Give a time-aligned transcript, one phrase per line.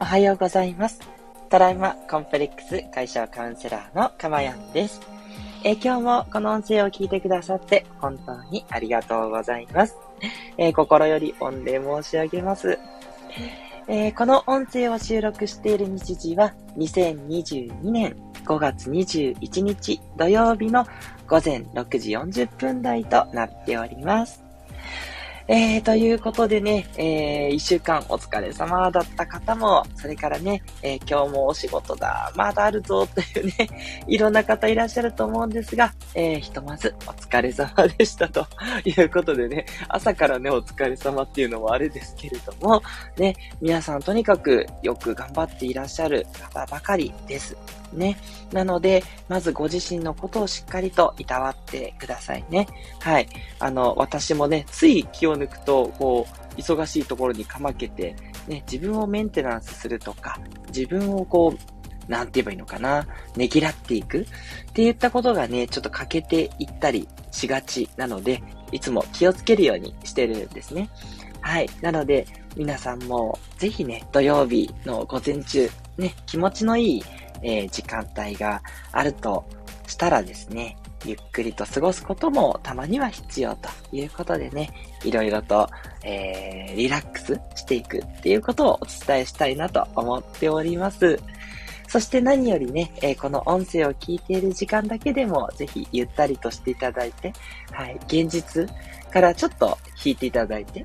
[0.00, 1.00] おはようございます。
[1.48, 5.00] トラウマコンプレックス解消カウンセラーのかまやんです。
[5.62, 9.96] え、今日もこの音声を聞いてくださって本当にありがとうございます。
[10.58, 12.78] え、心より御礼申し上げます。
[13.86, 20.86] えー、この音声を収録している日時は2022年5月21日土曜日の
[21.26, 24.43] 午前6時40分台となっております。
[25.46, 33.68] えー、ということでね、えー、一週間お疲れ様だった方も、それからね、えー、今日もお仕事だ、まだあるぞ、というね、
[34.08, 38.46] いろんな方いらっしゃると思うんですが、えー、ひとまずお疲れ様でしたと
[38.86, 42.82] いうことでね、朝からね、お疲れ様っていうのもあれですけれども、
[43.18, 47.54] ね、皆さんとにかくよく頑張っていらっしゃる方ばかりです。
[47.94, 48.18] ね。
[48.52, 52.66] なので、まずご自身のことをしっかりといたわってくださいね。
[53.00, 53.28] はい。
[53.58, 58.14] あの、私もね、つい気を抜くと、こう、忙しいところにかまけて、
[58.46, 64.24] ね、自分をメンテナンスするとか、自分をこう、なんて言えばいいのかな、ねぎらっていくっ
[64.72, 68.42] て言ったことがね、ちょっと欠けていったりしがちなので、
[68.72, 70.90] いつも気をつけるようにしてるんですね。
[71.40, 71.68] はい。
[71.80, 77.02] なので、皆さんもぜひね、土曜日の午前中、ね、気持ちのいい
[77.44, 79.44] え、時間帯があると
[79.86, 84.72] したらですね、ゆっくりと過ごすこともたまには必要ということでね、
[85.04, 85.68] いろいろと、
[86.02, 91.20] えー、リラックスしていくっていうことをお伝えしたいなと思っております。
[91.88, 97.32] そして何よりね、えー、この音声を聞いている時間だけでも、ぜひゆったりとしていただいて、
[97.70, 98.68] はい、現実
[99.12, 100.84] からちょっと引いていただいて、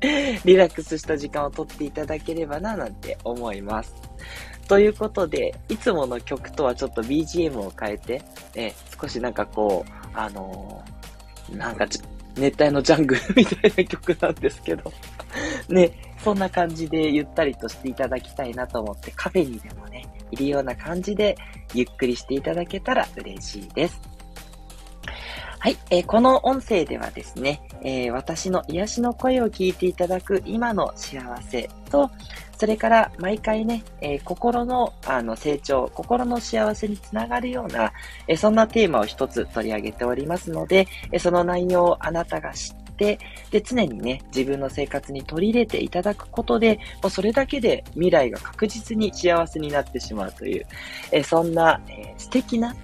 [0.44, 3.94] リラックスした時間をとっていただければな、なんて思います。
[4.68, 8.22] ということで、いつもの曲とはちょっと BGM を変えて、
[8.54, 11.86] ね少しなんかこう、あのー、なんか
[12.36, 14.92] 熱帯のジャングルみたいな曲なんですけど
[15.68, 21.36] ね、そんな感じでゆったりとしていただきたいなと思って、カフェにでもね、いるような感じで、
[21.74, 24.15] ゆっくりしていただけたら嬉しいです。
[25.66, 32.08] はい、えー、この音声ではですね、えー、私の癒しの声を聞いていただく今の幸せと、
[32.56, 37.92] それから毎回ね、えー、心のあの成長、心の幸せにつながるような、
[38.28, 43.18] え、そんなテーマを一つ取り上げておりますので、え、その内容をあなたが知って、
[43.50, 50.66] で、常にね、自分の生活に取り入れていただくことで、もうそれだけで未来が確実に幸せになってしまうという、
[51.12, 52.74] えそんな、え素敵な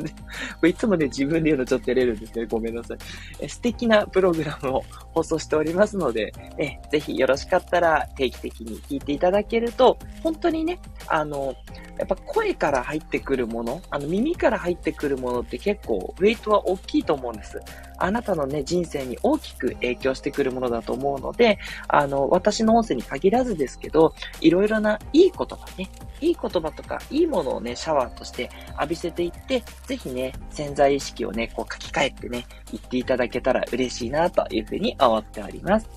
[0.66, 2.46] いつもね、自分で言うのちょっと照れるんですね。
[2.46, 2.98] ごめんなさい。
[3.40, 4.84] え素敵なプログラムを
[5.14, 10.78] 放送しておりますので、えぜひよろしかったら定期的に聞いていただけると、本当にね、
[11.08, 11.54] あの、
[12.00, 17.60] やっぱ声から入ってくるもの、あの耳から入ってくるものって結構ウェイトは大きいと思うんです。
[18.00, 25.90] あなたのね、人生に大きく影響してくるものだと思うので、あの、私の音声に限らずですけど、いろいろないい言葉ね、
[26.20, 35.88] いい言葉とか、いいものをね、シャワーとして浴びせていって、ぜひね、潜在意識をね、こう書き換えてね、言っていただけたら嬉しいな、というふうに思っております。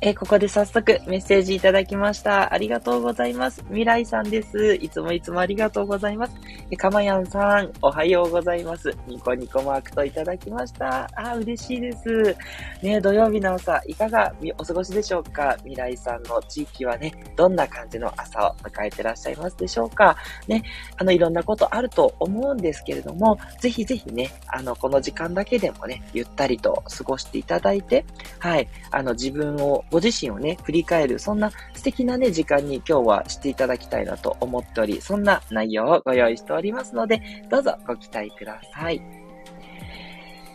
[0.00, 2.54] えー、ここで早速メッセージいただきました。
[2.54, 3.62] ありがとうございます。
[3.64, 4.74] 未来さんです。
[4.76, 6.34] いつもいつもありがとうございます。
[6.70, 8.96] えかまやんさん、おはようございます。
[9.08, 11.10] ニコニコマークといただきました。
[11.16, 12.36] あ、嬉しいです。
[12.80, 15.56] ね、土曜日の朝、いかがお過ごしでしょうか？
[15.64, 20.16] 未来さんの地域はね、どんな感じの朝を迎えてらっしゃいますでしょうか？
[20.46, 20.62] ね、
[20.96, 28.04] あの、いろんなことあると思うんですけれども、ぜひぜひね、あの、この時間だけでもね、ゆったりと過ごしていただいて、
[28.38, 39.00] はい、あの、自分をご自身をね、振り返る、そんな素敵なね、時間に今日はしていただきたいなと思っており、そんな内容をご用意しておりますので、どうぞご期待ください。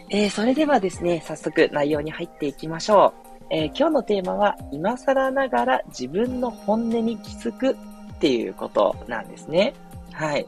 [0.10, 3.46] えー、それではですね、早速内容に入っていきましょう。
[3.50, 7.76] えー、今日のテーマは、今更ながら自分の本音に気づくっ
[8.20, 9.74] ていうことなんですね。
[10.12, 10.46] はい。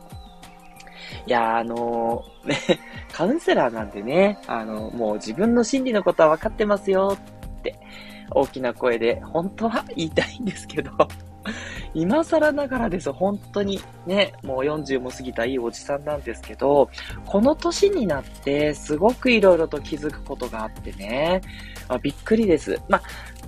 [1.25, 2.57] いや、あのー、ね、
[3.11, 7.75] カウンセラーなんてね、あのー、もう自分の心理のことは分かってますよって
[8.31, 10.91] 大きな声で、本当は言いたいんですけど、
[11.93, 13.11] 今更ながらです。
[13.11, 13.79] 本当に。
[14.05, 16.89] ね、もう40も過ぎたいいおじさんなんですけど、
[17.25, 21.41] この年になってすごく色々と気づくことがあってね、
[21.87, 22.79] あびっくりです。
[22.89, 23.01] ま、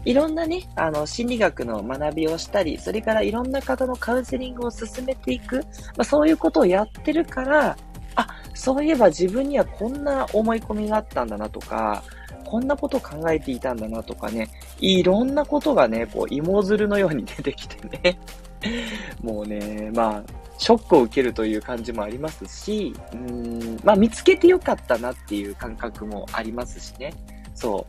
[0.06, 5.64] いろんなね、あの、心理学の学びをしたり、それからいろんな方のカウンセリングを進めていく、ま
[6.00, 7.78] あ、そういうことをやってるから、
[8.16, 12.04] あ、そういえば自分にはこんな思い込みがあったんだなとか、
[12.48, 14.50] こんなこと考えていたんだなとかね、
[14.80, 18.20] いろんなことがね、こう、芋づるのように出てきてね。
[19.22, 27.14] もうね、まあ、ショックを受けるという感じもありますし、うーん、まあ見つけてよかったなっていう感覚もありますしね。
[27.54, 27.86] そ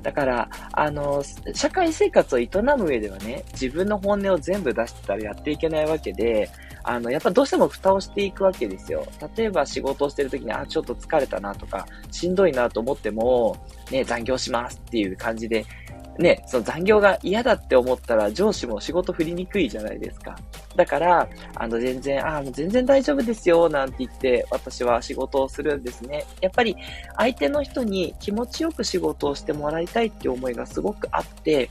[0.00, 0.02] う。
[0.02, 1.22] だから、あの、
[1.52, 2.48] 社会生活を営
[2.78, 6.48] む上ではね、自分の本音を全部出してたらやっていけないわけで、
[6.86, 9.06] あの、やっぱどうしても蓋をしていくわけですよ。
[9.36, 13.56] 例えば仕事をしてる時に、あ、ちょっと疲れたなとか、しんどいなと思っても、
[13.90, 15.66] ね、残業しますっていう感じで
[16.18, 20.36] ね、その残業が嫌だって思ったら上司も仕事振りにくいじゃないですか。
[20.74, 26.24] だから、あの、全然、ああ、もう全然大丈夫ですよ、なんて言って、私は仕事をするんですね。
[26.40, 26.76] やっぱり、
[27.16, 31.70] 相手の人に気持ちよく仕事をしてもらいたいっていう思いがすごくあって、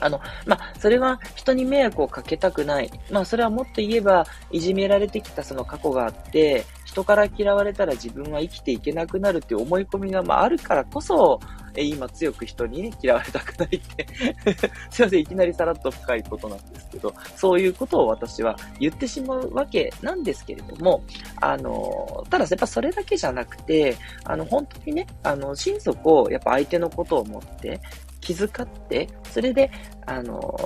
[0.00, 2.90] あの、まあ、それは人に迷惑をかけたくない。
[3.10, 11.40] まあ、それはもっと言えば、いじめられてきたその過去があって、人から嫌われたら自分は生きていけなくなるっていう思い込みが、まあ、あるからこそ、
[11.76, 14.06] え今強く人に、ね、嫌われたくないって
[14.90, 21.02] すいません、いきなりさらっと深いことなんですけど、そういうことを私は言ってしまうわけなんですけれども、
[21.40, 27.80] あの、ただやっぱそれだけじゃなくて、あの、本当にね、あの、心底やっぱ相手のことを思って、
[28.24, 29.70] 気遣って、それで、
[30.06, 30.56] あの、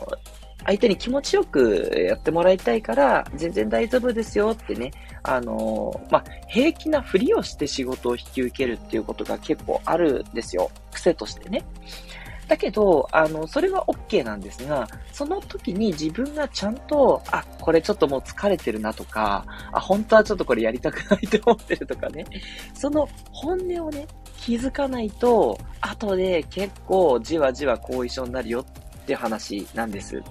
[0.64, 10.70] 相手に気持ちよくやってもらいたいから、全然大丈夫ですよってね、あのまあ、平気なふりをして仕事を引き受けるっていうことが結構あるんですよ。
[10.93, 11.64] 癖としてね。
[12.49, 22.25] だけど、あの、それは OK なんですが、その時に自分がちゃんと、あ、これちょっともう疲れてるなとか、あ、本当はちょっとこれやりたくないと思ってるとかね、
[22.75, 24.06] その本音をね、
[24.39, 28.65] 気づかないと、後で結構じわじわ後遺症になるよ
[29.01, 30.23] って話なんです。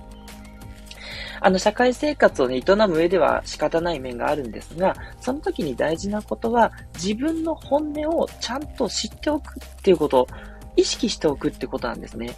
[1.39, 10.27] あの、社会生活をね、営む上では仕方ない面があるんですが、その時に大事なことは、自分の本音をちゃんと知っておくっていうこと、
[10.77, 12.37] 意識しておくってことなんですね。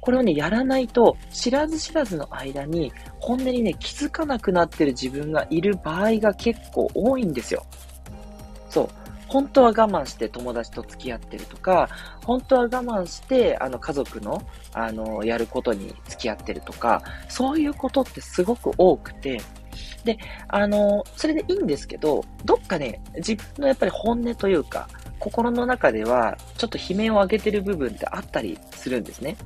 [0.00, 7.66] これをね、やらないと、知らず知らずの間に、本音にね、気づかなくなってる自分がいる場合が結構多いんですよ。
[8.70, 8.88] そう。
[9.26, 11.88] 本当は我慢して友達と付き合ってるとか、
[12.24, 14.40] 本当は我慢して、あの、家族の、
[14.72, 19.38] あの、やることに付き合ってるとか、そういうことってすごく多くて、
[20.04, 20.18] で、
[20.48, 24.88] あの、それでいいんですけど、どっかね、自分のやっぱり本音というか、
[25.18, 29.36] 心の中では、ちょっと悲鳴を上げてる部分ってあったりするんですね。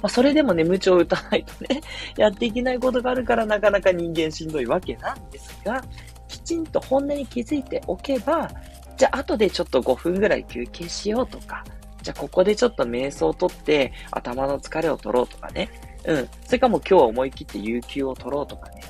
[0.00, 1.80] まあ、それでもね、無調を打たないとね、
[2.16, 5.82] やっていけないことがあるからなかなか人間しんどいわけなんですが、
[6.28, 8.50] きちんと本音に気づいておけば、
[8.96, 11.64] じゃあ後でちょっと5分ぐらい休憩しようとか、
[12.02, 15.68] じゃあここでちょっと瞑想をとって頭の疲れを取ろうとかね。
[16.04, 16.28] うん。
[16.44, 18.82] それかも今日は思い切って有給を取ろうとかね。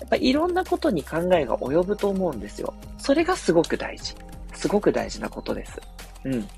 [0.00, 2.72] やっぱいろんなことに考えが及ぶと思うんですよ。
[2.98, 4.14] それがすごく大事。
[4.58, 5.80] すごく大事なことです。
[6.24, 6.48] うん。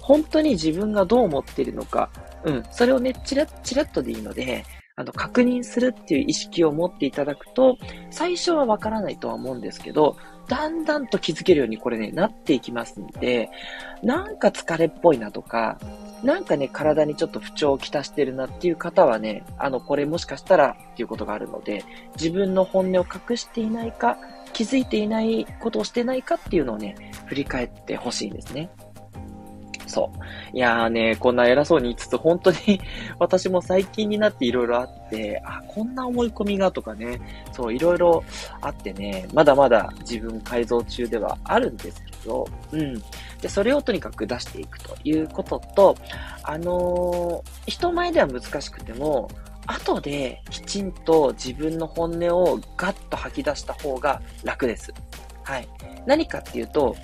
[0.00, 2.10] 本当に自分がどう思っているのか、
[2.44, 2.62] うん。
[2.70, 4.64] それをね、チラッチラッとでいいので、
[4.96, 7.78] あの、確認するっていう意識を持っていただくと、
[8.10, 13.48] 最初はわからないとは思うんですけど、だんだんと気づけるようにこれね、なっていきますんで、
[14.02, 15.78] なんか疲れっぽいなとか、
[16.22, 21.84] なんかね、体にちょっと不調をきたしてるなっていう方はね、あの、これもしかしたらっていうことがあるので、
[22.16, 24.18] 自分の本音を隠していないか、
[24.52, 26.94] 気づいていないことをしてないかっていうのをね、
[27.26, 28.70] 振り返ってほしいんですね。
[29.90, 30.56] そう。
[30.56, 32.80] いやーね、こんな偉そうに言いつつ、本当に
[33.18, 37.20] 私も最近になっていろいろあって、あ、こんな思い込みがとかね、
[37.52, 38.24] そう、いろいろ
[38.60, 43.02] あってね、まだまだ自分改造中ではあるんですけど、うん。
[43.42, 45.96] で、それをとにかく出していくということと、
[46.44, 49.28] あのー、人前では難しくても、
[49.72, 54.92] 後できちんと自分の本音をガッと吐き出した方が楽です。
[55.44, 55.68] はい。
[56.06, 56.96] 何かっていうと、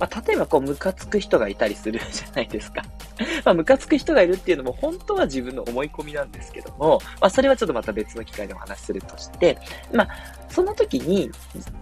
[0.00, 2.82] まあ、例えばこう、ムカつく人がいたりするじゃないですか。
[3.44, 9.58] まあ、ムカつく人がいるっていうのも本当は自分の思い込みなんですけども、まあ、それはちょっとまた別の機会でお話しするとして、
[9.92, 10.08] まあ、
[10.48, 11.30] その時に、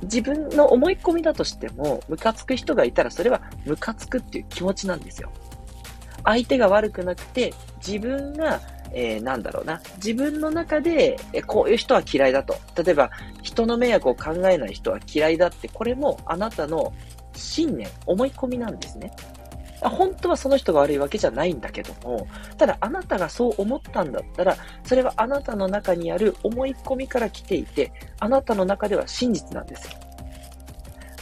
[0.02, 5.30] 自分の思い込みだとしても、ムカつく人がいたら、それはムカつくっていう気持ちなんですよ。
[6.24, 8.60] 相手が悪くなくて、自分が
[8.94, 9.80] えー、なんだろうな。
[9.96, 12.56] 自分の中で、えこういう人は嫌いだと。
[12.82, 13.10] 例えば、
[13.42, 16.92] 人の迷惑を考えない人は嫌いだって、これもあなたの
[17.34, 19.12] 信念、思い込みなんですね。
[19.80, 29.98] 本当はその人が悪いわけじゃないんだけども、ただあなたがそう思ったんだったら、それはあなたの中にある思い込みから来ていて、あなたの中では真実なんですよ。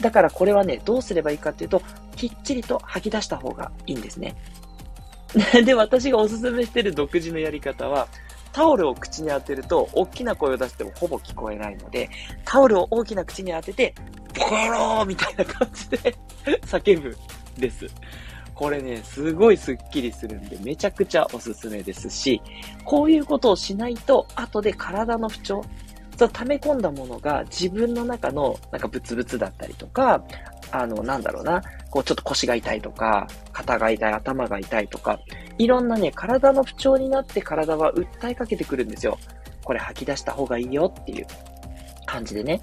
[0.00, 1.82] だからこれはね、どうすればいいかっていうと、
[2.16, 4.34] きっちりと吐き出した方がいいんですね。
[5.64, 8.08] で、私がおすすめしてる独自のやり方は、
[8.52, 12.10] タオルを口に当てると、大きな声を出してもほぼ聞こえないので、
[12.44, 13.94] タオルを大きな口に当てて、
[14.34, 16.16] ボコローみたいな感じで
[16.66, 17.16] 叫ぶ
[17.58, 17.86] です。
[18.54, 22.42] これね、すごいスッキリするんで、めちゃくちゃおすすめですし、
[22.84, 25.64] こういうことをしないと、後で体の不調、
[26.18, 30.22] 溜め込んだものが自分の中のなんかブツブツだったりとか、
[30.72, 35.20] あの、なんだろうな、こうちょっと腰が痛いとか、肩が痛い、頭が痛いとか、
[35.58, 39.18] いろんなね、体の不調になって体は訴えかけてくるんですよ。
[39.64, 41.26] これ吐き出した方がいいよっていう
[42.06, 42.60] 感じでね。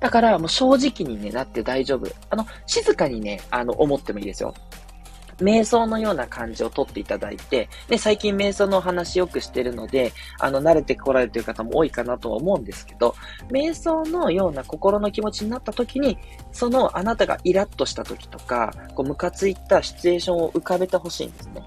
[0.00, 2.06] だから、もう正直にね、なって大丈夫。
[2.28, 4.54] あの、静かにね、あの、思ってもいいですよ。
[5.38, 13.14] 瞑想のような感じをとっていただいて、で、最近瞑想の話よくしてるので、あの、慣れてこられてる方も多いかなとは思うんですけど、
[13.50, 16.18] 瞑想のような心の気持ちになった時に、
[16.52, 21.62] そのあなたがイラッとした時とか、こう、ムカついたシチュエーションを浮かべてほしいんですね。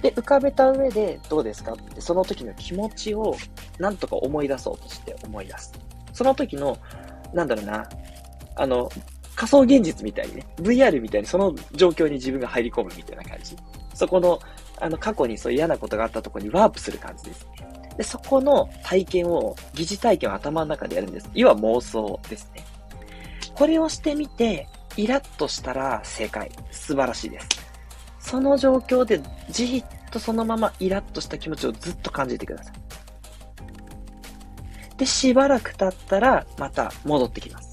[0.00, 1.72] で、浮かべた上で、どうですか？
[1.72, 3.34] って、その時の気持ちを、
[3.78, 5.72] なんとか思い出そうとして思い出す。
[6.12, 6.78] その時の、
[7.34, 7.88] なんだろうな、
[8.54, 8.88] あの、
[9.38, 13.56] 仮想現実みたいにね、VR みたいにその状況に自分が入り込むみたいな感じ。
[13.94, 14.40] そこの、
[14.80, 17.68] あの、過去にそう嫌なことがあったところにワープする感じですね。
[17.96, 21.30] で、そこの体験を、疑似体験を頭の中でやるんです。
[21.34, 22.66] 要は妄想ですね。
[23.54, 24.66] これをしてみて、
[24.96, 26.50] イラッとしたら正解。
[26.72, 27.46] 素晴らしいです。
[28.18, 32.74] その状況でじっとそのままイラッとした気持ちをずっと感じてください。
[34.96, 37.67] で、しばらく経ったらまた戻ってきます。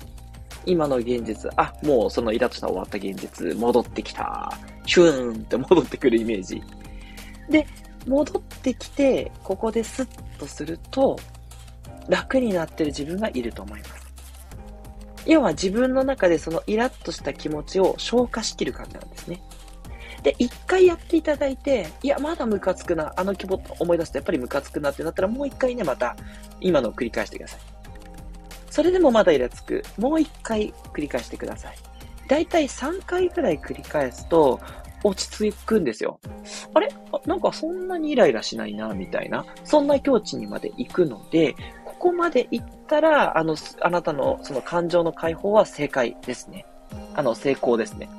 [0.66, 4.52] 今の現実、あ、もうそのイラッとした終わった現実、戻ってきた。
[4.86, 6.62] シューンって戻ってくるイメージ。
[7.50, 7.68] で、
[8.08, 10.08] 戻ってきて、ここでスッ
[10.40, 11.18] とすると、
[12.08, 14.06] 楽になってる自分がいると思います。
[15.26, 19.42] 要は自分の中でそのイラッとした気持ちを消化しきる感じなんですね。
[20.22, 26.16] で、一回やっていただいて、いや、まだムカつくな、あの規模思い出すとやっぱりムカつくなってなったら、もう一回ね、また、
[26.62, 27.75] 今のを繰り返してください。
[28.76, 29.84] それでもまだイラつく。
[29.98, 31.78] もう一回繰り返してください。
[32.28, 34.60] だいたい3回くらい繰り返すと、
[35.02, 36.20] 落ち着くんですよ。
[36.74, 36.90] あれ？
[37.26, 39.46] なんかそんなにイライラしないな、みたいな。
[39.64, 41.56] そんな境地にまで行くので、
[41.86, 46.66] ここまで行ったら、あの、あなたのその感情の解放は正解ですね。
[47.14, 48.10] あの、成功ですね。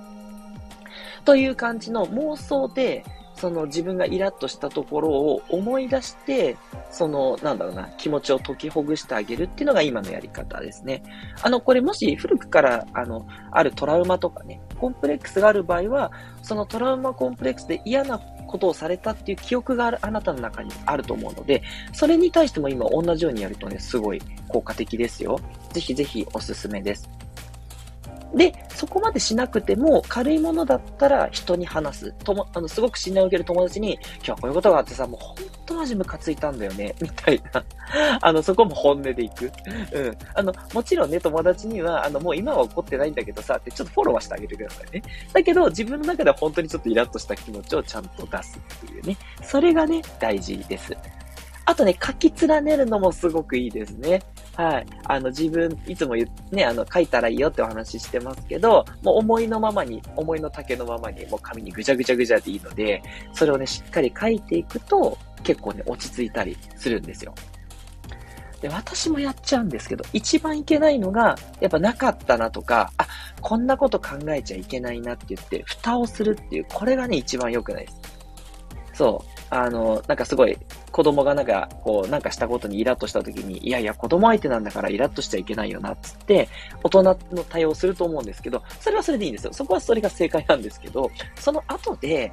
[1.27, 3.05] という感じの妄想で、
[3.37, 6.57] その自分がイラッとしたところを思い出して、
[6.91, 11.03] その、なんだろうな、気持ちを解きほぐしてあげるっていうのが今のやり方ですね。
[11.43, 16.13] あの、これもし古くから、あの、あるトラウマとかね、コンプレックスがある場合は、
[16.43, 21.63] そのトラウマコンプレックスで嫌なことをされたっていう記憶がある、あなたの中にあると思うので、
[21.93, 25.39] それに対しても今同じようにやるとね、すごい効果的ですよ。
[25.73, 27.26] ぜひぜひおすすめです。
[28.35, 32.13] で、そこまでしなくても、軽いものだったら人に話す。
[32.25, 37.65] とも、あの、すごく信頼を受ける友達に、今日はこういうことがあってさ、もう本当マジムカついたんだよね、 みたいな。
[38.21, 39.51] あの、そこも本音でいく。
[39.93, 40.19] うん。
[40.35, 45.03] あの、もちろんね、友達には、あの、もう今は怒ってないんだけどさ、ってちょっとフォローはしてあげてくださいね。
[45.33, 49.17] だけど、自分の中では本当にちょっとイラッとした気持ちをちゃんと出すっていうね。
[49.43, 50.97] それがね、大事です。
[51.65, 54.23] あとね、書き連ねるのもすごくいいですね。
[54.57, 54.87] はい。
[55.05, 63.03] あの、自分、いつも言ね、あの、書いたらいいよってお話ししてますけど、もう思いのままに、思いの丈のままに、もう紙にぐちゃぐちゃぐちゃでいいので、
[63.35, 67.35] それをね、しっかり書いていくと、結構ね、落ち着いたりするんですよ。
[68.63, 73.07] で、私もやっちゃうんですけど、一番いけないのが、やっぱなかったなとか、あ、
[73.43, 78.01] こんなこと考えちゃいけないなって言って、蓋をするっていう、これがね、一番良くないです。
[78.95, 79.36] そう。
[79.49, 80.59] あの、なんかすごい、
[80.91, 86.49] 子供がなんか、こう、なんかしたことにイラッとした時に、いやいや、子供相手なんだからイラッとしちゃいけないよな、つって、
[86.83, 87.15] 大人の
[87.49, 89.53] 対応すると思うんですけど、それはそれでいいんですよ。
[89.53, 92.33] そこはそれが正解なんですけど、その後で、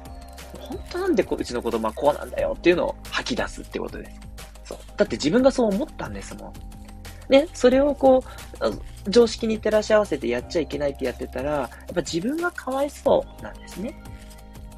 [0.58, 4.20] 本当なんでこうちの子供はこうなんだよっていうのを吐き出すってことです。
[4.64, 4.78] そう。
[4.96, 6.52] だって自分がそう思ったんですもん。
[7.28, 8.22] ね、それをこ
[8.60, 13.94] う、常識に照らし合わせてやっちゃいけないってやってたら、やっぱ自分がかわいそうなんですね。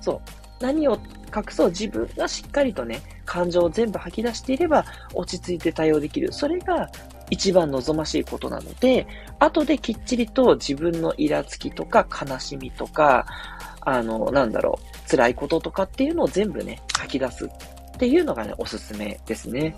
[0.01, 0.21] そう。
[0.61, 0.99] 何を
[1.35, 4.85] 隠そう自分がしっかりとね、感情を全部吐き出していれば
[5.15, 6.33] 落ち着いて対応できる。
[6.33, 6.89] それが
[7.31, 9.07] 一番望ましいことなので、
[9.39, 13.27] 後できっちりと自分のイラつきとか悲しみとか、
[13.81, 19.77] あの、なんだろう、辛いこととかっていうのを全部ね、吐き出すっていうのがね、おすすめですね。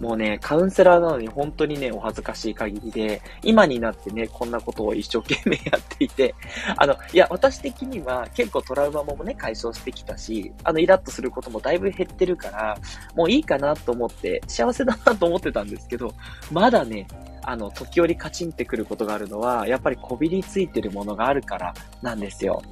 [0.00, 6.34] もうね、カウンセラーなのに本当にね、お恥ずかしい限りで、今になってね、こんなことを一生懸命やっていて、
[6.76, 12.78] あの、いや、私的には結構トラウマもね、解消してきたし、あの、イラッとすることもだいぶ減ってるから、
[13.14, 16.14] もういいかなと思って、幸せだなと思ってたんですけど、
[16.50, 17.06] まだね、
[17.48, 22.62] あの、時折カチンってくることがあるのは、やっぱりこびりついてるものがあるからなんですよ。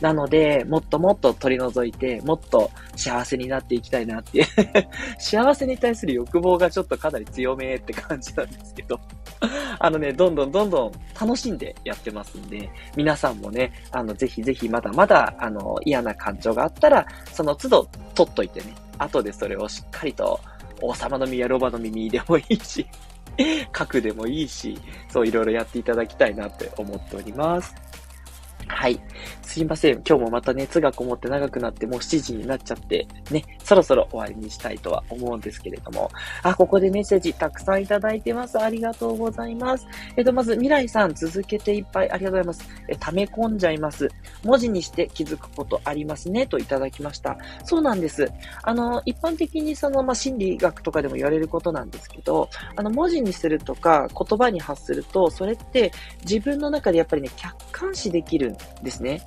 [0.00, 4.46] なので、もっともっと取り除いて、もっと幸せになっていきたいなっていう
[5.20, 8.98] 幸せに対する欲望がちょっとかなり強めって感じなんですけど
[9.78, 20.40] あのね、どんどんどんどん楽しんでやってますんで、皆さんもね、あの、ぜひぜひまだまだ、あの、嫌な感情があったら、その都度取っといてね、後でそれをしっかりと、
[20.80, 22.86] 王様の実やロバの耳でもいいし
[23.76, 27.91] 書くでもいいし、そういろいろやっていただきたいなって思っております。
[28.72, 28.98] はい。
[29.42, 30.02] すいません。
[30.04, 36.10] 今日もまた熱がこもって長くなってもう7時になっちゃって、ね、そろそろ終わりにしたいとは思うんですけれども。
[36.42, 38.58] あ、ここでメッセージたくさんいただいてます。
[38.58, 39.86] ありがとうございます。
[40.16, 42.68] えっと、まず、未来さん、続けていっぱいありがとうございます。
[42.88, 44.08] え、溜め込んじゃいます。
[44.42, 47.36] 文字にして気づくことありますね、といただきました。
[47.64, 48.32] そうなんです。
[48.62, 59.22] あの、一般的にその、まあ、心理学とかでも言われることなんですけど、あの、文字にするとか、言葉に発すると、それって自分の中でやっぱりね、客観視できるんですね。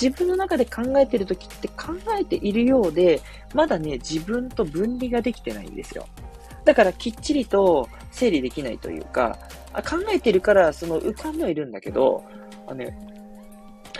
[0.00, 3.22] 自分の中で考えてる時って考えているようで、
[3.54, 6.06] まだね、自分と分離ができてないんですよ。
[6.64, 9.38] だからきっちりと整理できないというか、
[9.72, 12.24] あ考えてるからその浮かんではいるんだけど、
[12.66, 12.98] あのね、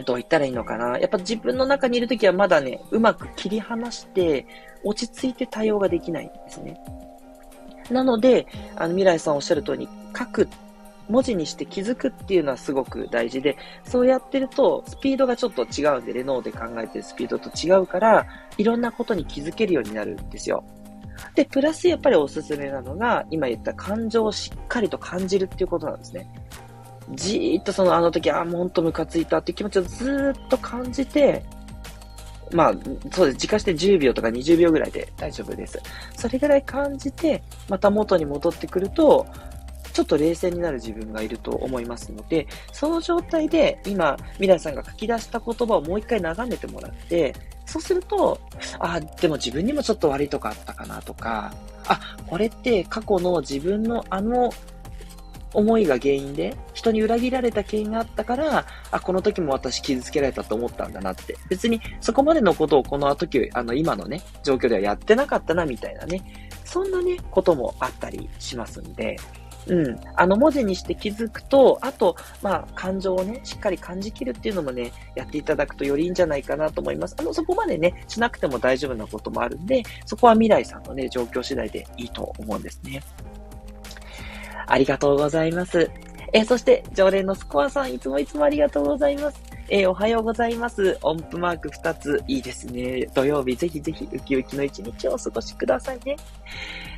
[0.05, 0.99] どう言ったらいいのかな。
[0.99, 4.47] やっぱ自分の中にいるときはまだね、うまく切り離して、
[4.85, 6.79] 落ち着いて対応ができないんですね。
[7.91, 10.49] なので、あの、未来さんおっしゃる通り、書く
[11.09, 18.27] 文字にして気づくっていうのはすごく大事で、そうやってると、スピードがちょっと違うんで、レノーで考えてるスピードと違うから、
[18.59, 20.65] いろんなことに気づけるようになるんですよ。
[21.35, 26.29] で、プラスやっぱりおすすめなのが、今言った感情をしっかりと感じるっていうことなんですね。
[27.13, 31.43] じーっとそのあの時、あ、もうほんとムカついたっていう気持ちをずーっと感じて、
[32.53, 32.73] まあ、
[33.13, 33.35] そうです。
[33.35, 35.81] 自家して10秒とか20秒ぐらいで大丈夫です。
[36.17, 39.27] それぐらい感じて、また元に戻ってくると、
[39.97, 47.35] ちょっと冷静になる自分がいると思いますので、その状態で今、ミラさんが書き出した言葉をもう一回眺めてもらって、
[47.65, 48.39] そうすると、
[48.79, 51.55] あ、でも自分にもちょっと悪いとこあったかなとか、
[51.89, 54.53] あ、これって過去の自分のあの
[55.55, 61.39] 思いが原因で、人に裏切られた原因があったから、あ、この時も私傷つけられたと思ったんだなって。
[61.49, 69.17] 別にそこまでのことをこの時、あの今のね、状況ではやってなかったなみたいなね、そんなね、こともあったりしますんで、
[69.69, 70.01] うん。
[70.15, 77.17] あの文字にして気づくと、あと、まあ、感情をね、しっかり感じきるっていうのもね、やっていただくとよりいいんじゃないかなと思います。
[77.19, 83.03] あの、そこまでね、しなくても大丈夫なこともあるんで、そこは未来さんのね、状況次第でいいと思うんですね。
[84.69, 85.91] ありがとうございます。
[86.33, 89.41] えそして、常連のスコアさん、いつもいつもありがとうございます。
[89.69, 90.97] えー、おはようございます。
[91.03, 93.07] 音符マーク2つ、いいですね。
[93.15, 96.17] 土曜日、ぜひぜひ、ウキウキの一日をお過ごしくださいね。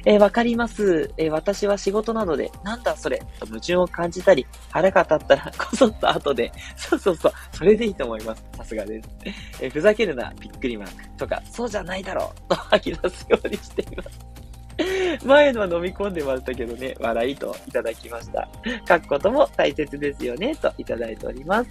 [0.05, 1.13] えー、わかります。
[1.17, 8.45] えー、私は仕事などで、なんだそれ、と矛盾を感じたり、腹が立ったら、 こそっと後で、そうそうそう、それでいいと思います。
[8.57, 9.09] さすがです。
[9.61, 14.28] えふざけるな、びっくりマークとか、そうじゃないだろう、と吐き出すようにしています。
[15.25, 18.49] 前のは飲み込んでましたけどね、笑いといただきました。
[18.89, 21.71] 書くことも大切ですよね、といただいております。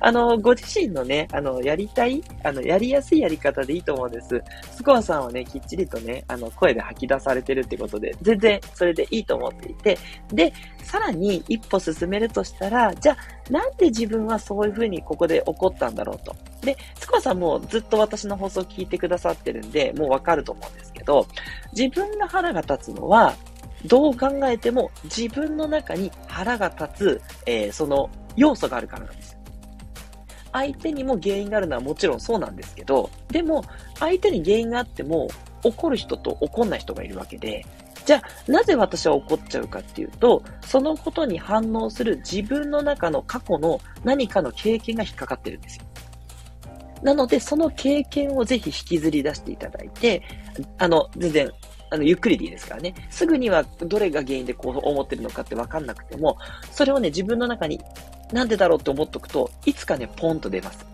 [0.00, 4.42] あの、ご自身のね、あの、やりたい、あの、やりやすいやり方でいいと思うんです。
[4.70, 9.98] スコアさんはね、きっちりとね、あの、声で吐き出されてるってことで、全然それでいいと思っていて、
[10.32, 10.52] で、
[10.84, 16.36] さらに一歩進めるとしたら、じゃあ、なんで自分はそういうふうにここで怒ったんだろうと。
[16.60, 21.26] で、スコアさんもずっと私の放送を聞いてくださってるんで、もうわかると思うんですけど、
[21.76, 23.34] 自分が腹が立つのは、
[23.84, 29.36] どう考えても自分の中に腹が立つ、えー、その要素があるからなんです。
[30.52, 33.64] 相手にも原因があるのはもちろんそうなんですけど、でも
[33.98, 35.28] 相手に原因があっても
[35.62, 37.66] 怒る人と怒んない人がいるわけで、
[38.06, 45.84] じゃあなぜ私は怒っちゃうかっていうと、そのことに反応する自分の中の過去の何かの経験が引っかかってるんですよ。
[47.04, 50.22] なので、その経験をぜひ引きずり出していただいて、
[50.78, 51.52] あの、全然、
[51.90, 52.94] あの、ゆっくりでいいですからね。
[53.10, 56.38] すぐにはどれが原因でこう思ってるのかってわかんなくても、
[56.72, 57.78] それをね、自分の中に
[58.32, 60.86] なんでだろうって思っとくと、いつかね、ポンと出ます。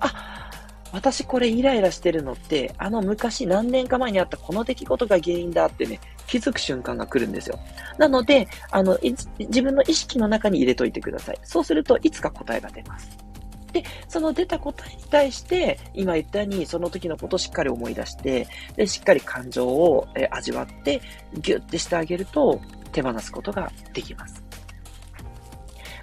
[0.00, 0.50] あ、
[0.92, 7.58] 私これイライラしてるのって、あの昔何年か前にあったこの出来事が原因だってね、気づく瞬間が来るんですよ。
[7.98, 8.98] なので、あの、
[9.38, 11.38] 自分の意識の中に入れといてください。
[11.42, 13.29] そうするといつか答えが出ます。
[13.72, 21.00] で、その出た答えに対して、今言ったように、その時のことをしっかり思い出して、で、しっかり感情を、え味わって、
[21.34, 22.60] ギュッてしてあげると、
[22.92, 24.42] 手放すことができます。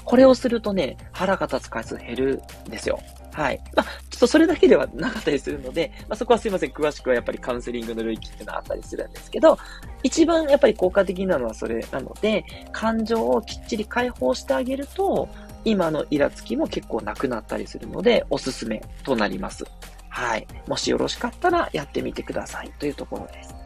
[0.03, 2.99] これをするとね、腹が立つ回数減るんですよ。
[3.34, 3.62] はい。
[3.75, 6.71] まあ、ちょっとそれだけではなかったりするので、まあ、そこはすいません。
[6.71, 9.60] 詳しくはやっぱりカウンセリングの領域っていうのはあったりするんですけど、
[10.01, 15.30] 一番やっぱり効果的なのはそれなので、感情をきっちり解放してあげると、
[15.65, 19.65] 今のイラつきも結構なくなったりするので、おすすめとなります。
[20.10, 20.48] はい。
[20.67, 23.57] もしよろしかったらやってみてくださいというところです。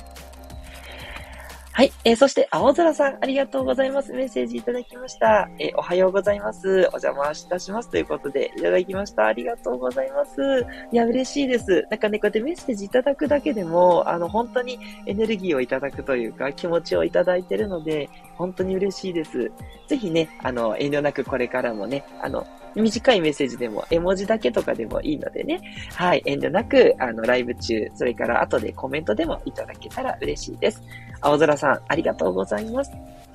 [1.73, 1.93] はい。
[2.03, 4.12] えー、そして、青空さん、ありがとうございます。
[4.12, 5.49] メッセージいただきました。
[5.57, 6.67] えー、おはようございます。
[6.67, 7.89] お邪魔いたします。
[7.89, 9.27] ということで、いただきました。
[9.27, 10.65] ありがとうございます。
[10.91, 11.88] いや、嬉しいです。
[11.89, 19.49] なんかね、こうやってメッセージいただくだけでも、あの、本当にエネルギーをいただくというか、気持ちをいただいてるので、本当に嬉しいです。
[19.88, 25.62] ぜひね、あの、遠慮なくこれからもね、あの、短いメッセージでも、絵文字だけとかでもいいのでね、
[25.95, 30.81] はい、遠慮なく、あの、ライブ中、それから後でコメントでもいただけたら嬉しいです。
[31.21, 32.91] 青空さん、ありがとうございます。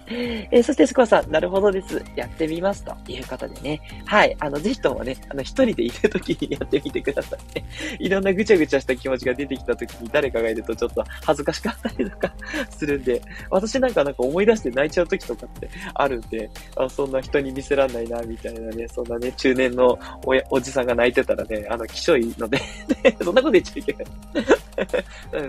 [0.09, 2.03] えー、そして、スコアさん、なるほどです。
[2.15, 2.85] やってみます。
[2.85, 3.81] ということでね。
[4.05, 4.37] はい。
[4.39, 7.67] あの、ぜひともね、あの、一人でいるときにやってみてくださいね。
[7.99, 12.33] いろんなぐちゃぐちゃした気持ちが出てきたときに誰かがいるとちょっと恥ずかしかったりとか
[12.71, 22.59] するんで、私なんかなんか思い出して泣いちゃうときとかってあるんで、あそんな人に見せらんないな、みたいなね、そんなね、中年のおやおじさんが泣いてたらね、あの、きしょいので
[23.23, 24.07] そんなこと言っちゃいけない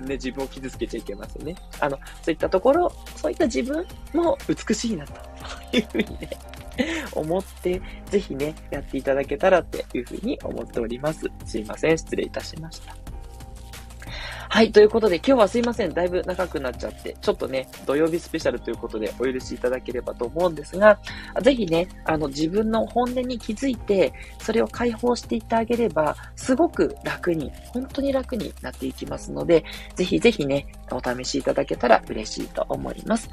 [0.02, 1.56] ね、自分を傷つけちゃいけませんね。
[1.80, 5.14] あの、そういったところ、そういった自分も美しいな、と
[5.78, 6.30] いうふうにね、
[7.14, 11.26] 思って、ぜひね、やっていただけたらっていうふうに思っております。
[11.46, 12.96] すいません、失礼いたしました。
[14.50, 15.94] はい、ということで今日はすいません。
[15.94, 21.00] だいぶ長くなっちゃって、ちょっとね、土曜日スペシャルということでお許しいただければと思うんですが、
[21.42, 33.30] ぜひね、あの自分の本音に気づいて、それを解放していってあげれば、すごく楽に、本当に楽になっていきますので、ぜひぜひね、お試しいただけたら嬉しいと思います。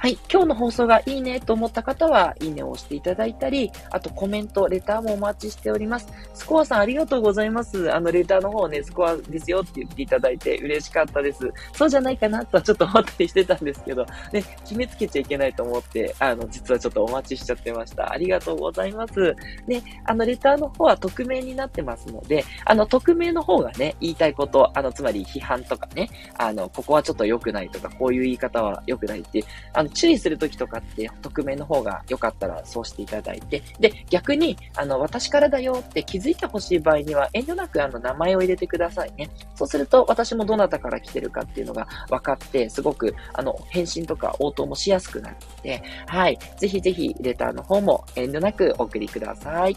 [0.00, 0.16] はい。
[0.32, 6.06] 今日の放送がいいねと思った方は、いいねを押していただいたり、あとコメント、レターもお待ちしております。
[6.34, 7.92] スコアさんありがとうございます。
[7.92, 11.52] あの、レターの方ね、スコアですよって言っていただいて嬉しかったです。
[11.72, 18.12] そうじゃないかなとはちょっと思ったりしてたんですけど、ね、決めつけちゃいけないと思って、あの、実はちょっとお待ちしちゃってました。
[18.12, 19.34] ありがとうございます。
[19.66, 26.08] ね、あの、レターの方は匿名になってますので、あの、匿名の方がね、言いたいこと、あの、つまり批判とかね、
[26.38, 39.30] あの、ここはちょっと良くないとか、こういう言い方は良くないって、あの、注意するときとかって匿名の方がよかったらそうしていただいて、で、逆に、あの、私からだよって気づいてほしい場合には遠慮なくあの、名前を入れてくださいね。
[39.54, 46.38] そうすると私もどなたから来てるかっていうのが分かって、すごく、あの、返信とか応答もしやすくなるので、はい。
[46.58, 49.76] ぜひぜひ、レターの方も遠慮なくお送りください。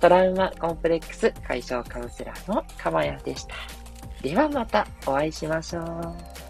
[0.00, 3.54] トラウマコンプレックス解消カウンセラーのかまやでした。
[4.22, 6.45] ではまたお会いしましょう。